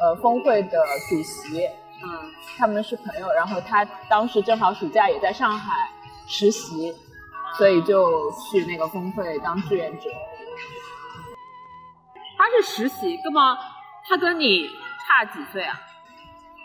[0.00, 1.66] 呃峰会的主席，
[2.02, 5.86] 嗯，他们是朋友，然后他当时正好暑假也在上海
[6.26, 6.94] 实习，
[7.58, 10.08] 所以就去那个峰会当志愿者。
[12.38, 13.58] 他是实习，那么
[14.08, 14.66] 他跟你
[15.06, 15.78] 差几岁啊？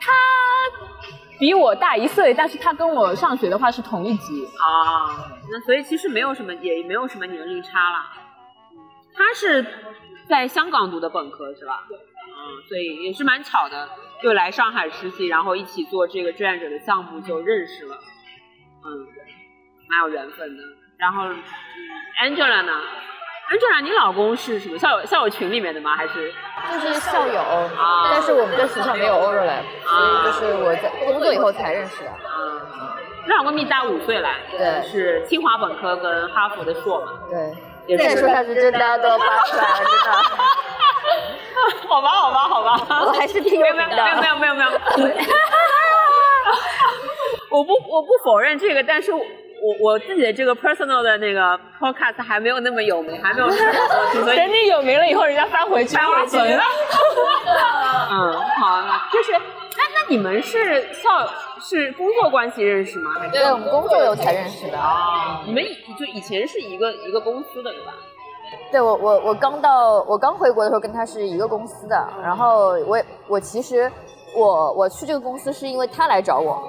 [0.05, 0.11] 他
[1.39, 4.45] 比我大一岁，但是他跟我上学的话是同一级。
[4.45, 8.05] 啊，那所以其实没有什么，也没有什么年龄差了。
[9.13, 9.65] 他是
[10.27, 11.83] 在香港读的本科是吧？
[11.89, 13.89] 嗯，所以也是蛮巧的，
[14.21, 17.97] 就来上海实习，然后一起做这个志愿者的项目就认识了。
[18.85, 19.07] 嗯，
[19.89, 20.63] 蛮有缘分的。
[20.97, 21.43] 然后，嗯
[22.21, 22.73] ，Angela 呢
[23.49, 25.95] ？Angela，你老公是什么校友校友群里面的吗？
[25.95, 26.33] 还是？
[26.71, 27.41] 就是校友，
[28.11, 32.11] 但是我们在学校没有 overlap，所以就是我在工作以后才认识的。
[32.25, 32.61] 嗯，
[33.25, 40.11] 你老公比你大五岁来，对是清华本科跟哈佛的硕嘛，对，再说下去，真大家都要扒出来了，真的。
[41.87, 44.55] 好吧，好吧，好吧，我还是挺有名的没有没有的。
[44.55, 45.15] 没有没有没有，
[47.51, 49.11] 我不我不否认这个，但是
[49.65, 56.61] 我我自己的这个 personal 的那个 podcast 还没有那么有名，还没有那么多所以 等你有名了以后，人家翻回去翻回去了。
[58.11, 59.39] 嗯，好，那就是那
[59.95, 61.27] 那你们是校
[61.59, 63.09] 是工作关系认识吗？
[63.19, 64.77] 还是对，我们工作以后才认识的。
[64.77, 67.93] 哦，你们以就以前是一个一个公司的对吧？
[68.71, 73.91] 对我我我刚到我刚回国的时候跟他是一个公司的，然后我也我其实
[74.35, 76.61] 我我去这个公司是因为他来找我，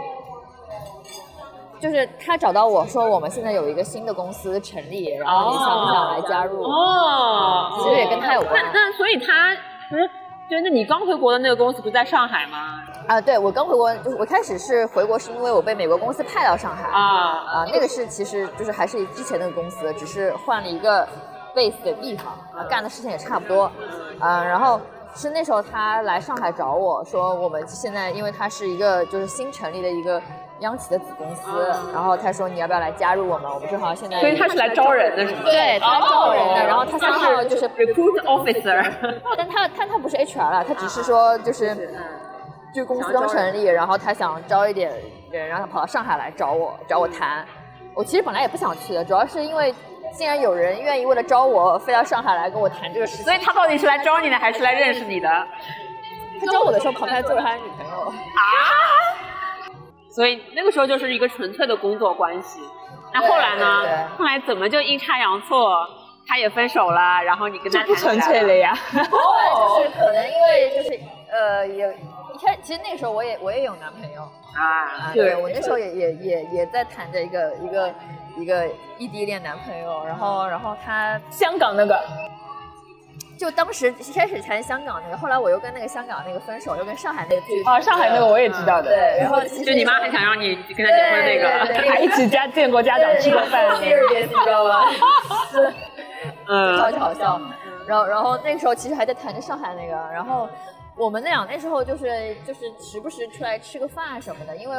[1.87, 6.61] 就是他找到我说我们现在有一个新的公司成立，然后你想不想来加入？
[6.63, 8.55] 哦，其实也跟他有关。
[8.55, 9.55] 那那所以他
[9.89, 10.07] 不是，
[10.51, 12.81] 就那你刚回国的那个公司不在上海吗？
[13.07, 16.89] 啊，对我刚回国，就是我开始是回国是因为我被美国公司派到上海。
[16.89, 17.61] 啊。
[17.61, 21.07] 啊，那个是其实就是还是之前那个公司，只是换了一个
[21.55, 23.71] base 的地方，啊，干的事情也差不多，
[24.19, 24.81] 啊，然后
[25.15, 30.21] 是那时候他来上海找我说，我们现在因为他是一个就是新成立的一个
[30.61, 31.51] 央企的子公司，
[31.93, 33.51] 然后他说你要不要来加入我们？
[33.53, 35.43] 我们正好现在所以他是来招人的是吗？
[35.45, 38.91] 对，他来招人的，然后他三号就是 recruit officer，
[39.37, 41.75] 但他但他不是 HR 了，他只是说就是，
[42.75, 44.91] 就是公司刚成立，然后他想招一点
[45.31, 47.45] 人，然后他跑到上海来找我，找我谈。
[47.95, 49.75] 我其实本来也不想去的，主要是因为
[50.13, 53.25] 竟然有人愿意为了招我，飞到上海来跟我谈这个事情。
[53.25, 55.29] 所以他到底是来招你的还是来认识你的？
[56.41, 58.13] 他招我的时候，旁边还坐着他的女朋友。
[60.17, 62.59] 所以那个时候就是一个纯粹的工作关系。
[63.13, 64.17] 那后来呢对对对？
[64.17, 65.77] 后来怎么就阴差阳错，
[66.27, 68.75] 他也分手了，然后你跟他不纯粹了呀。
[69.11, 70.99] 后来就是可能因为就是
[71.31, 71.87] 呃也
[72.35, 74.23] 一开其实那个时候我也我也有男朋友
[74.55, 77.95] 啊啊，对我那时候也也也也在谈着一个一个
[78.39, 82.03] 一个异地恋男朋友，然后然后他香港那个，
[83.39, 88.85] 就当时一开始谈香港那个，后来我又跟那个香港那个分手，又跟上海那个继续哦，上海那个我也知道的。
[88.85, 93.65] 对，然后其实就你妈很想让你跟他结婚那个，还一起家见过家长吃过饭。
[93.81, 94.85] 你知道吗？
[96.49, 97.41] 嗯超级好笑。
[97.87, 100.49] 然后然后那个时候其实还在谈着上海那个，然后
[100.97, 104.77] 我们那俩那时候就是就是时不时出来吃个饭什么的，因为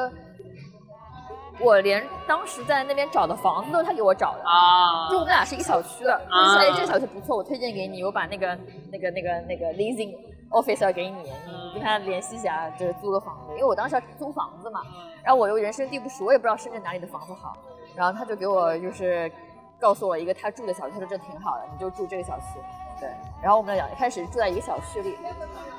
[1.59, 4.43] 我连当时在那边找的房子都是他给我找的。
[4.43, 5.09] 啊。
[5.09, 6.45] 就我们俩是一个小区的，啊。
[6.45, 8.57] 就是哎，这个小区不错，我推荐给你，我把那个
[8.91, 10.15] 那个那个那个 leasing
[10.49, 14.81] officer 给你，你跟他联系一下，就是租个房子，因为我当时要租房子嘛，
[15.23, 17.53] 然后我又人生地不熟，我也不知道深圳哪里的房子好，
[17.95, 19.31] 然后他就给我就是
[19.79, 22.59] 告诉我一个他住的小区，他说这挺好的，你就住这个小区。
[22.99, 23.09] 对，
[23.41, 25.17] 然后我们俩一开始住在一个小区里，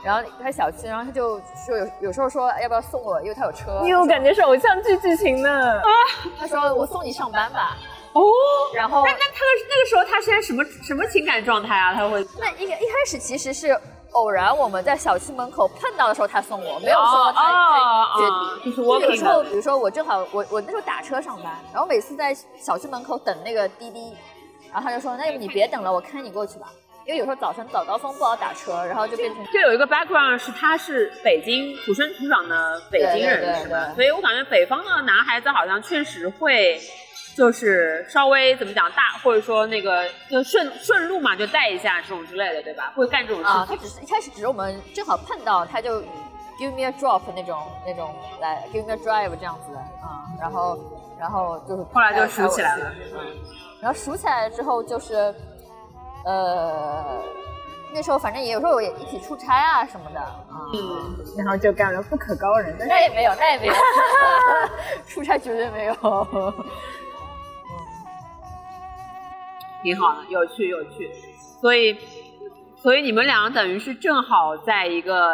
[0.03, 3.81] 然后他小区，然后他就说有有时候说要不要送我，因为他有车。
[3.83, 5.51] 你有感觉是偶像剧剧情呢？
[5.51, 5.83] 啊
[6.39, 7.77] 他说我送你上班吧。
[8.13, 8.23] 哦，
[8.75, 11.93] 然后那那他那个时候他是在什么什么情感状态啊？
[11.95, 13.79] 他会那一一开始其实是
[14.13, 24.17] 偶然我们在小区门口碰到的时候他送我，没有说他哦他哦就是我有时候，比如说我正好我我那时候打车上班，然后每次在小区门口等那个滴滴，
[24.73, 26.73] 然后他就说那要不你别等了，我开你过去吧。
[27.09, 36.79] 因为有时候早晨早高峰不好打车，然后就变成这有一个 background 是他是北京土生土长的北京人，所以我感觉北方的男孩子好像确实会。
[37.37, 42.93] 就是稍微怎么讲大，或者说那个就顺顺路嘛，就带一下这种之类的，对吧？
[42.97, 43.77] 会干这种啊，事情。
[43.77, 46.01] 他只是一开始只是我们正好碰到，他就
[46.59, 50.77] give me a drop 那种那种来 give me a drive 这样子的啊、然后
[51.17, 53.21] 然后就是后来就熟起来了嗯，
[53.81, 55.33] 然后熟起来之后就是
[56.25, 57.23] 呃
[57.91, 60.45] 那时候反正也有时候也一起出差啊什么的啊。
[60.75, 62.77] 嗯，然后就干了不可告人。
[62.79, 63.75] 那也没有，那也没有，
[65.09, 65.95] 出差绝对没有。
[69.83, 71.11] 挺好的，有趣有趣。
[71.61, 71.97] 所以，
[72.77, 75.33] 所以你们俩等于是正好在一个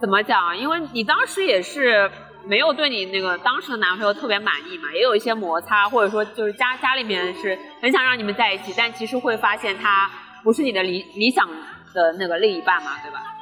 [0.00, 0.56] 怎么讲？
[0.56, 2.10] 因为你当时也是
[2.48, 10.10] 没有对你那个当时的男朋友特别满意嘛，也有一些摩擦，或者说就是家家里面是很想让你们在一起，但其实会发现他
[10.42, 11.46] 不是你的理理想
[11.92, 13.34] 的那个另一半嘛，对吧？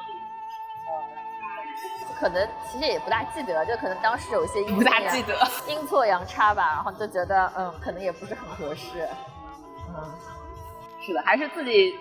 [2.19, 5.49] 可能其实也不大记得，就可能当时有一些阴不大错阳记得。
[5.69, 9.07] 阴错阳差吧，然后就觉得嗯，可能也不是很合适。
[9.90, 10.03] 嗯，
[11.01, 11.95] 是的，还是自己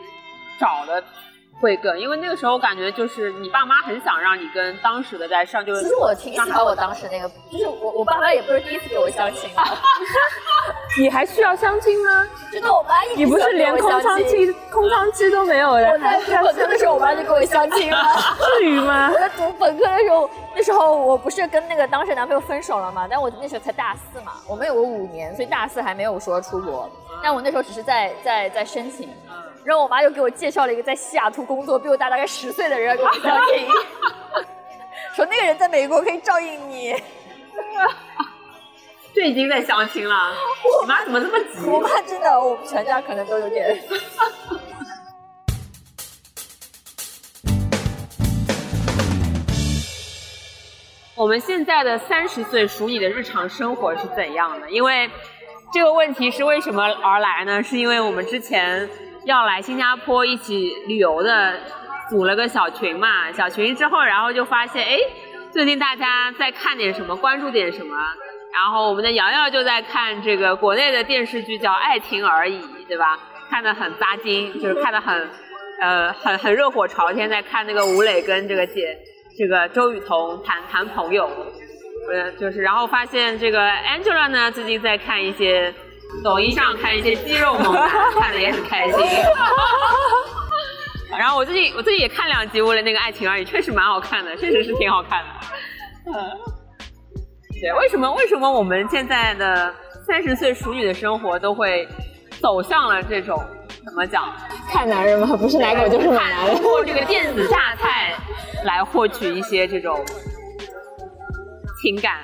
[0.59, 1.03] 找的
[1.59, 9.63] 会更，因为那个时候感觉就是你爸妈很想让你跟当时的在上，就是其实我挺喜欢我当时那个，就是我我爸妈也不是第一次给我相亲了，
[10.99, 12.27] 你还需要相亲吗？
[12.51, 18.03] 真的，我妈一直你不是连空窗期空窗期都没有的，我在读本科的时候，我妈就给我相亲了。
[18.59, 19.17] 至于吗我？
[19.17, 23.07] 在读本科的时候，那时候我不是跟那个当时男朋友分手了嘛？
[23.09, 26.89] 但我那时候才大四嘛，我们有个五年，所以大四还没有说出国。
[27.23, 29.09] 但我那时候只是在在在申请，
[29.65, 33.67] 然后我妈又给我介绍了一个在西雅图工作、比我大大概十岁的人给我相亲，
[35.15, 36.93] 说那个人在美国可以照应你。
[39.11, 40.35] 这已经在相亲了，
[40.83, 41.67] 你妈怎么这么急？
[41.67, 43.75] 我妈真的，我们全家可能都有点。
[51.15, 54.69] 我们现在的三十岁属你的日常生活是怎样的？
[54.69, 55.09] 因为
[55.73, 57.63] 这个问题是为什么而来呢？
[57.63, 58.87] 是因为我们之前
[59.25, 61.59] 要来新加坡一起旅游的，
[62.09, 63.31] 组了个小群嘛。
[63.31, 64.97] 小群之后，然后就发现，哎，
[65.51, 67.97] 最近大家在看点什么，关注点什么。
[68.53, 73.19] 然后我们的瑶瑶就在看这个国内的电视剧，叫《爱情而已》，对吧？
[73.49, 75.27] 看得很扎心，就是看得很，
[75.81, 78.95] 呃，很很热火朝天，在看那个吴磊跟这个姐，
[79.35, 81.27] 这个周雨彤谈谈朋友，
[82.13, 85.73] 呃，就是然后发现这个 Angela 呢，最近在看一些
[86.23, 88.99] 抖音上看一些肌肉猛男，看的也很开心。
[91.17, 95.29] 然后我最近我最近也看两集《为了那个爱情而已》，确实蛮好看的，确实是挺好看的。
[96.07, 96.13] 嗯，
[97.61, 99.73] 对，为什么为什么我们现在的
[100.05, 101.87] 三十岁熟女的生活都会
[102.41, 103.41] 走向了这种
[103.85, 104.29] 怎么讲？
[104.69, 105.37] 看男人吗？
[105.39, 106.63] 不是奶狗就是买 男人通。
[106.63, 108.13] 过这个电子榨菜
[108.65, 110.03] 来获取一些这种
[111.81, 112.17] 情感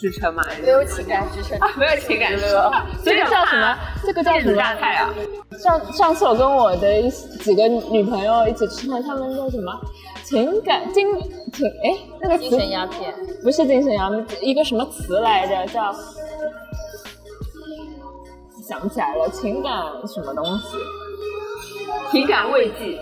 [0.00, 0.42] 支撑嘛？
[0.62, 1.58] 没有情感支撑。
[1.76, 2.72] 没有情感支撑，
[3.04, 3.78] 这个叫什么？
[4.02, 4.56] 这个叫什么？
[4.56, 5.12] 榨菜啊？
[5.58, 9.78] 上上次我跟我的一几个女朋友一起吃饭，他们叫什么？
[10.24, 11.06] 情感精
[11.52, 15.66] 情哎，那个精神鸦片，不是精神鸦片，一个什么词来着？
[15.66, 15.94] 叫
[18.66, 19.72] 想不起来了，情感
[20.06, 20.78] 什么东西？
[22.12, 22.98] 情感慰藉。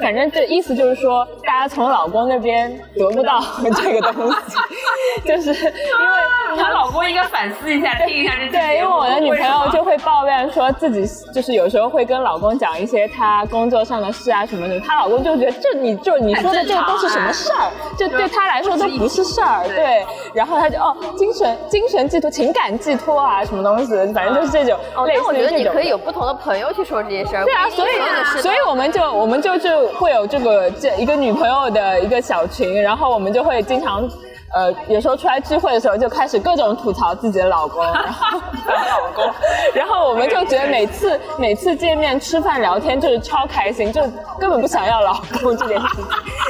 [0.00, 3.40] 反正这意思就是说，大家从老公那边得不到
[3.82, 20.06] 这个东西，就是因为她老公应该反思一下，听一下这期对，因为我的女朋友就会抱怨说自己就是有时候会跟老公讲一些她工作上的事啊什么的，她老公就觉得这你就你说的这个都是什么事儿，这对她来说都不是事儿，对对。
[20.32, 27.44] 然后她就哦，精神精神寄托、情感寄托啊，什么东西，反正就是这种哦，类似但我觉得你可以有不同的朋友去说这些事儿。
[27.44, 34.08] 对啊，所以所以我们就我们就就会有这个这一个女朋友的一个小群，然后我们就会经常。
[34.54, 39.30] 呃，有时候出来聚会的时候，就开始各种吐槽自己的老公，然后老公，
[39.74, 44.00] 然后我们就觉得每次每次见面吃饭聊天就是超开心，就
[44.40, 46.04] 根本不想要老公这件事情，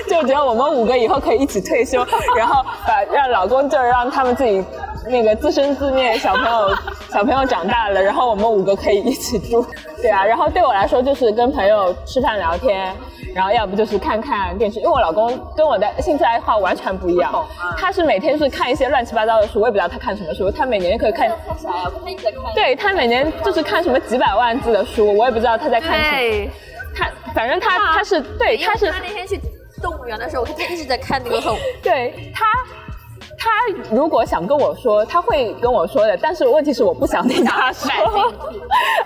[0.09, 4.65] 就觉得我们五个以后可以一起退休，然后把让老公就是让他们自己
[5.09, 6.77] 那个自生自灭，小朋友
[7.13, 9.67] 小朋友长大了，然后我们五个可以一起住。
[10.01, 12.95] 对啊，然后对我来说就是跟朋友吃饭聊天。
[13.39, 17.33] 然后要不就是看看电视，因为我老公跟我的兴趣爱好完全不一样，
[17.77, 21.31] 他是每天是看一些乱七八糟的书，我也不知道他看什么书，他每年可以看，
[22.53, 26.51] 对他每年就是看什么几百万字的书，我也不知道他在看什么，
[26.97, 29.41] 他反正他他是对他是他那天去
[29.81, 32.45] 动物园的时候，我看他一直在看那个很，对他。
[33.39, 33.51] 他
[33.95, 37.89] 如果想跟我说，他会跟我说的，但是问题是我不想听他说。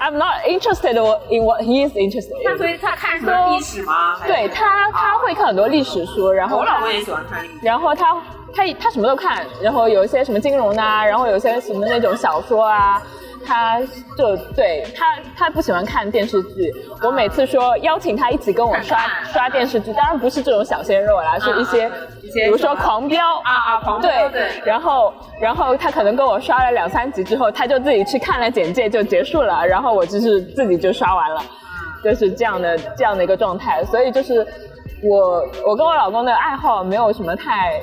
[0.01, 0.95] I'm not interested
[1.31, 2.45] in what he is interested in。
[2.45, 4.19] 他所以他看什么历史吗？
[4.27, 7.59] 对他，他会看很多历史书，然后我老公也喜欢看历史。
[7.63, 8.15] 然后他
[8.55, 13.03] 他他什么都看，然后有一些什么金融的，然后有些什么那种小说啊。
[13.47, 13.81] 他
[14.17, 16.73] 就对他，他不喜欢看电视剧。
[17.03, 18.99] 我每次说邀请他一起跟我刷
[19.33, 21.91] 刷电视剧，当然不是这种小鲜肉啦，是一些，
[22.35, 24.49] 比如说《狂飙》啊啊，狂飙对。
[24.65, 31.43] 然后，然后他可能跟我刷了两三集之后，他就自己去看了简介就结束了，然后我就是自己就刷完了，
[32.05, 33.85] 就是这样的这样的一个状态。
[33.85, 34.47] 所以就是
[35.03, 37.81] 我我跟我老公的爱好没有什么太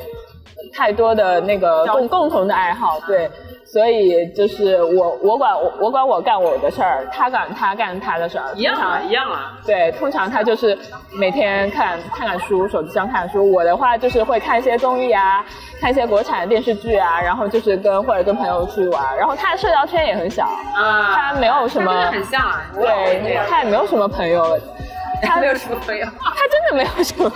[0.74, 3.30] 太多的那个共共同的爱好，对。
[3.72, 8.46] 所以就是我我管我我管我干我的事儿，他管他干他的事儿。
[8.56, 9.54] 一样啊，一样啊。
[9.64, 10.76] 对，通常他就是
[11.12, 13.52] 每天看看看书，手机上看书。
[13.52, 15.46] 我的话就是会看一些综艺啊，
[15.80, 19.16] 看一些国产的电视剧啊，然后就是跟或者跟朋友出去玩。
[19.16, 20.46] 然后他的社交圈也很小，
[20.76, 21.94] 啊，他没有什么。
[22.12, 22.66] 很像啊。
[22.74, 24.58] 对，他也没有什么朋友。
[25.22, 26.06] 他 没有什么朋友。
[26.06, 27.32] 他真的没有什么。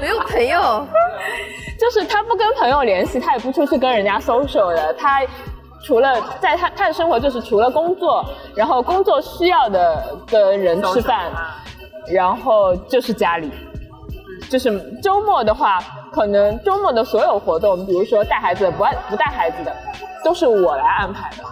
[0.00, 0.86] 没有朋友。
[1.80, 5.20] 就是他不跟朋友联系，他也不出去跟人家 social 的，他。
[5.84, 8.24] 除了在他他的生活就是除了工作，
[8.56, 11.30] 然后工作需要的的人吃饭，
[12.10, 13.50] 然后就是家里，
[14.48, 15.78] 就是周末的话，
[16.10, 19.76] 可能周末的所有活动，比如说带孩子不爱不带孩子的，
[20.24, 21.44] 都是我来安排的，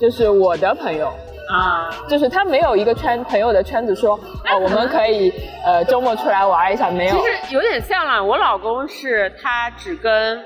[0.00, 1.12] 就是我的朋友
[1.50, 4.14] 啊，就是他没有一个圈朋友的圈子说，
[4.50, 5.30] 哦，我们可以
[5.62, 7.14] 呃周末出来玩一下，没有。
[7.14, 10.42] 其实有点像了，我老公是他只跟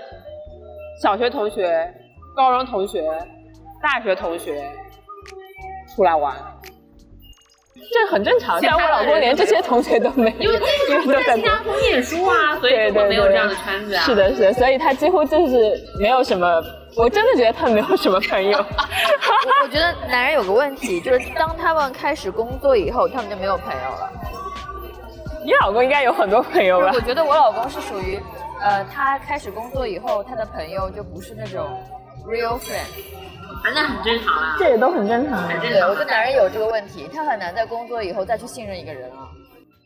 [1.01, 1.89] 小学同学。
[2.35, 3.03] 高中同学、
[3.83, 4.70] 大学同学
[5.95, 6.35] 出来玩，
[7.74, 8.59] 这很正常。
[8.62, 10.59] 但我老公连这些同学都没有，因
[10.99, 14.03] 为都在新加坡念书啊，所以没有这样的圈子啊。
[14.03, 16.62] 是的，是的，所以他几乎就是没有什么。
[16.95, 18.59] 我真的觉得他没有什么朋友。
[19.64, 24.11] 我觉得男人有个问题，就是当他们开始工作以后，他们就没有朋友了。
[25.45, 26.93] 你老公应该有很多朋友吧？
[26.95, 28.18] 我觉得我老公是属于，
[28.61, 31.68] 呃，他开始工作以后，他的朋友就不是那种。
[32.25, 32.87] Real friend，
[33.62, 35.49] 反正很正常啊，这也都很正常。
[35.61, 39.29] 对，我觉得男人有这个问题，他很难在工作以后再去信任一个人了。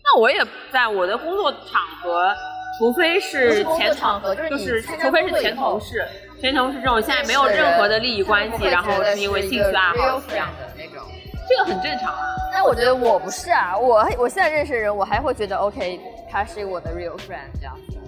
[0.05, 0.39] 那我也
[0.71, 2.33] 在我的工作场合，
[2.79, 6.07] 除非是前场合，就是除非是前同事，
[6.41, 11.03] 前同事这种现在没有任何的利益关系，然后是因为兴趣爱好这样的那种，
[11.49, 12.21] 这个很正常啊。
[12.53, 15.99] 但我觉得我不是啊，我我现在认识的人，我还会觉得 OK，
[16.31, 17.99] 他是我的 real friend 这样子。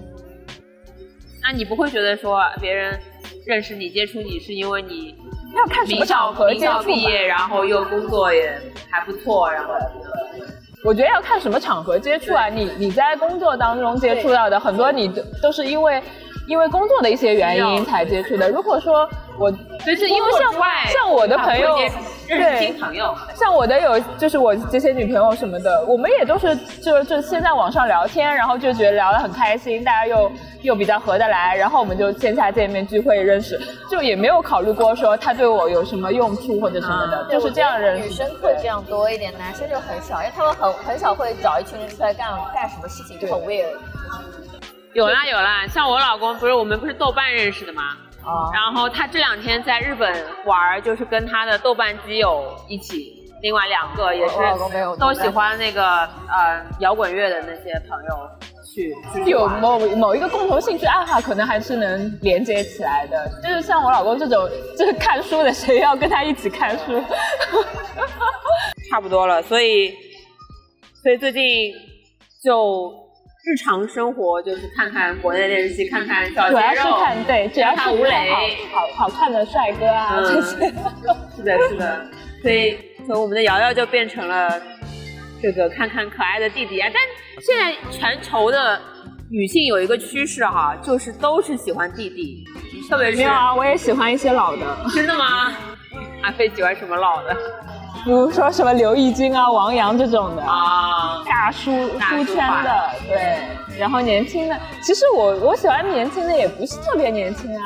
[1.42, 3.00] 那你不会觉得说别人？
[3.46, 5.14] 认识你、接触你是因为你
[5.56, 8.52] 要看什么场合接触毕业，然后又工作也
[8.90, 9.74] 还不错，然后
[10.84, 12.48] 我觉得要看什么场合接触啊。
[12.48, 16.02] 你你在工作当中接触到的很多，你都都是因为
[16.46, 18.50] 因为工作的一些原因才接触的。
[18.50, 19.08] 如果说
[19.38, 20.52] 我就是因为像
[20.88, 21.76] 像我的朋友。
[22.28, 30.30] 认识新朋友，像我的有就是我这些女朋友什么的，我们也都是就就先在网上聊天，然后就觉得聊得很开心，大家又
[30.62, 38.04] 又比较合得来，然后我们就线下见面聚会认识，就也没有考虑过说他对我有什么用处或者什么的，就是这样认识。
[38.04, 43.68] 女生会这样多一点，男生就很少，因为他们很很少会找一群人出来干干什么事情，就很 weird。
[44.94, 47.96] 有啦有啦，像我老公不是我们不是豆瓣认识的吗？
[48.52, 50.12] 然后他这两天在日本
[50.44, 54.34] 玩，就是跟他的豆瓣基友一起，另外两个也是
[54.98, 58.30] 都喜欢那个呃摇滚乐的那些朋友
[58.64, 58.94] 去。
[59.30, 63.30] 有某某一个共同兴趣爱好，可能还是能连接起来的。
[63.42, 67.02] 就是像我老公这种， 就是看书的，谁要跟他一起看书？
[68.90, 69.94] 差不多了，所以
[71.02, 71.72] 所以最近
[72.42, 73.06] 就。
[73.44, 80.66] 日常生活就是看看国内电视剧，看看小鲜肉，主要是看对，主要是吴磊，好好看的帅哥啊这些。
[81.34, 82.04] 是的，是的。
[82.42, 82.76] 所以，
[83.08, 84.60] 所以我们的瑶瑶就变成了
[85.40, 86.90] 这个看看可爱的弟弟啊。
[86.92, 87.02] 但
[87.42, 88.78] 现在全球的
[89.30, 92.44] 女性有一个趋势哈，就是都是喜欢弟弟，
[92.86, 94.60] 特别是没有啊，我也喜欢一些老的。
[94.94, 95.54] 真的吗？
[96.20, 97.34] 阿飞喜欢什么老的？
[98.04, 103.78] 比如说什么刘奕君啊、王阳这种的啊，大大叔大叔书圈的，对。
[103.78, 107.62] 然后年轻的，其实我我喜欢年轻的也不是特别年轻啊，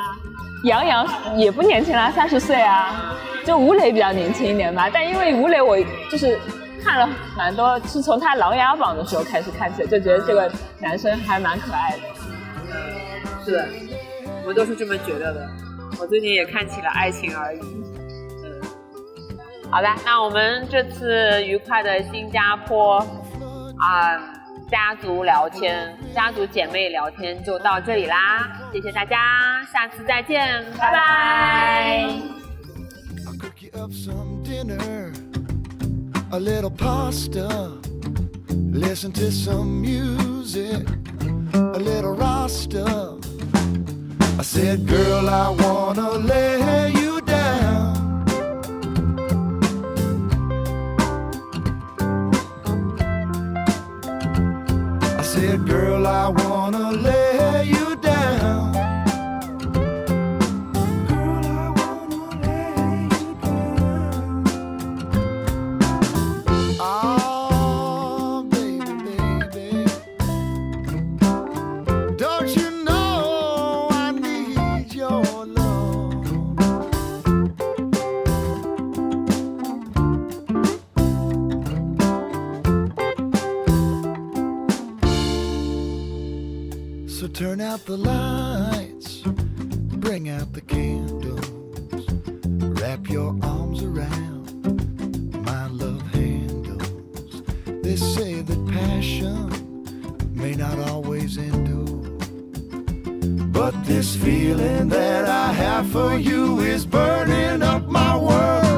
[0.64, 1.06] 杨洋
[1.36, 3.16] 也不年轻啦，三十岁啊。
[3.44, 5.76] 就吴磊比较年轻一点吧，但因为吴磊我
[6.08, 6.38] 就是
[6.80, 10.48] 看了蛮多，是从他《琅琊榜》的时候开始看起，就觉得这个
[10.78, 12.02] 男生还蛮可爱的。
[13.44, 13.66] 是的，
[14.42, 15.48] 我们都是这么觉得的。
[16.00, 17.58] 我最近也看起了《爱情而已》。
[18.44, 18.60] 嗯，
[19.68, 22.98] 好的，那我们这次愉快的新加坡
[23.78, 24.16] 啊、
[24.70, 32.08] 家族聊天、家族姐妹聊天就到这里啦，谢谢大家，下次再见，拜拜
[33.26, 35.12] I'll cook you up some dinner,
[36.30, 37.72] a little pasta,
[38.72, 40.86] listen to some music,
[41.54, 43.18] a little rasta.
[44.38, 47.11] I said, girl, I wanna lay you
[55.58, 56.51] girl, I wanna
[87.82, 89.22] out the lights,
[89.98, 92.06] bring out the candles,
[92.80, 97.42] wrap your arms around my love handles.
[97.82, 99.48] They say that passion
[100.34, 102.18] may not always endure,
[103.50, 108.71] but this feeling that I have for you is burning up my world.